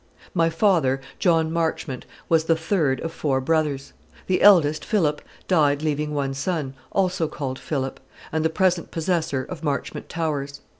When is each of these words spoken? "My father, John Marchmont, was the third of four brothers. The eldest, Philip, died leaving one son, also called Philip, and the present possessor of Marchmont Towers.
"My 0.33 0.49
father, 0.49 0.99
John 1.19 1.51
Marchmont, 1.53 2.07
was 2.27 2.45
the 2.45 2.55
third 2.55 2.99
of 3.01 3.11
four 3.13 3.39
brothers. 3.39 3.93
The 4.25 4.41
eldest, 4.41 4.83
Philip, 4.83 5.21
died 5.47 5.83
leaving 5.83 6.11
one 6.15 6.33
son, 6.33 6.73
also 6.91 7.27
called 7.27 7.59
Philip, 7.59 7.99
and 8.31 8.43
the 8.43 8.49
present 8.49 8.89
possessor 8.89 9.43
of 9.43 9.63
Marchmont 9.63 10.09
Towers. 10.09 10.61